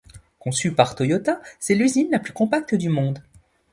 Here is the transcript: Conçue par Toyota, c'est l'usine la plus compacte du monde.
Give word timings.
Conçue 0.39 0.73
par 0.73 0.95
Toyota, 0.95 1.39
c'est 1.59 1.75
l'usine 1.75 2.09
la 2.09 2.17
plus 2.17 2.33
compacte 2.33 2.73
du 2.73 2.89
monde. 2.89 3.21